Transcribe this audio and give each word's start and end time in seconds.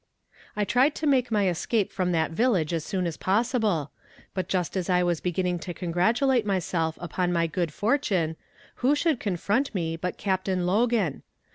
I 0.55 0.65
tried 0.65 0.95
to 0.95 1.05
make 1.05 1.29
my 1.29 1.47
escape 1.47 1.91
from 1.91 2.11
that 2.11 2.31
village 2.31 2.73
as 2.73 2.83
soon 2.83 3.05
as 3.05 3.17
possible, 3.17 3.91
but 4.33 4.47
just 4.49 4.75
as 4.75 4.89
I 4.89 5.03
was 5.03 5.21
beginning 5.21 5.59
to 5.59 5.75
congratulate 5.75 6.43
myself 6.43 6.97
upon 6.99 7.31
my 7.31 7.45
good 7.45 7.71
fortune, 7.71 8.35
who 8.77 8.95
should 8.95 9.19
confront 9.19 9.75
me 9.75 9.95
but 9.95 10.17
Captain 10.17 10.65
Logan. 10.65 11.21